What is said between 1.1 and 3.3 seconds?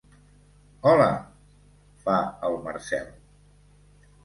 —fa el Marcel.